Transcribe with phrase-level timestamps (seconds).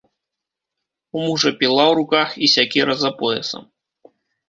[1.17, 3.73] У мужа піла ў руках і сякера за поясам.